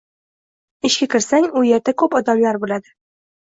Ishga 0.89 1.09
kirsang, 1.11 1.45
u 1.61 1.63
yerda 1.69 1.95
koʻp 2.03 2.19
odamlar 2.23 2.61
boʻladi. 2.67 2.97